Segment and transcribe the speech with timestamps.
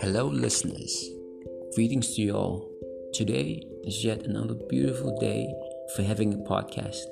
[0.00, 1.08] Hello, listeners.
[1.76, 2.68] Greetings to you all.
[3.12, 5.54] Today is yet another beautiful day
[5.94, 7.04] for having a podcast.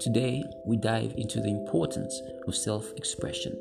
[0.00, 3.56] Today, we dive into the importance of self expression.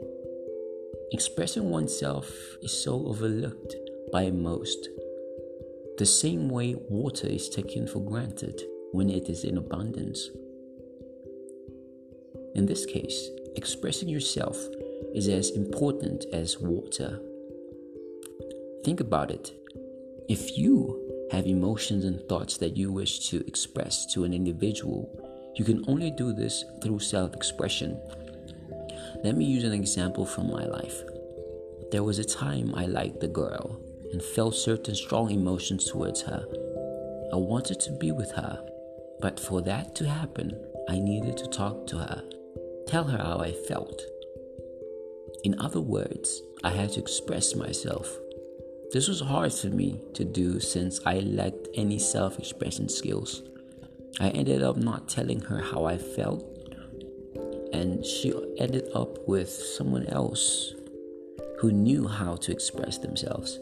[1.12, 2.32] Expressing oneself
[2.64, 3.76] is so overlooked
[4.12, 4.90] by most.
[6.00, 8.64] The same way water is taken for granted
[8.94, 10.30] when it is in abundance.
[12.56, 14.58] In this case, expressing yourself
[15.14, 17.20] is as important as water.
[18.84, 19.54] Think about it.
[20.30, 25.10] If you have emotions and thoughts that you wish to express to an individual,
[25.56, 28.00] you can only do this through self expression.
[29.24, 31.02] Let me use an example from my life.
[31.92, 33.80] There was a time I liked the girl
[34.12, 36.46] and felt certain strong emotions towards her.
[37.32, 38.64] I wanted to be with her,
[39.20, 42.24] but for that to happen, I needed to talk to her,
[42.94, 44.04] tell her how I felt.
[45.44, 48.08] In other words, I had to express myself.
[48.92, 53.42] This was hard for me to do since I lacked any self expression skills.
[54.20, 56.44] I ended up not telling her how I felt,
[57.74, 60.76] and she ended up with someone else
[61.62, 63.58] who knew how to express themselves.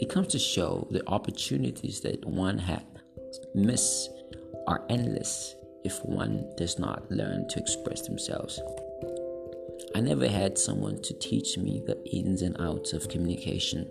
[0.00, 2.86] It comes to show the opportunities that one had
[3.54, 4.08] miss
[4.66, 8.60] are endless if one does not learn to express themselves.
[9.94, 13.88] I never had someone to teach me the ins and outs of communication.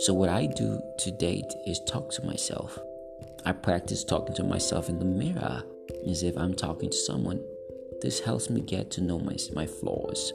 [0.00, 2.78] So, what I do to date is talk to myself.
[3.44, 5.62] I practice talking to myself in the mirror
[6.08, 7.40] as if I'm talking to someone.
[8.00, 10.32] This helps me get to know my, my flaws.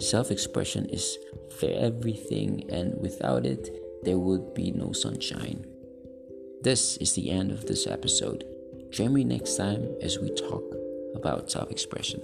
[0.00, 1.18] Self expression is
[1.58, 5.66] for everything, and without it, there would be no sunshine.
[6.62, 8.44] This is the end of this episode.
[8.90, 10.64] Join me next time as we talk
[11.14, 12.20] about self expression.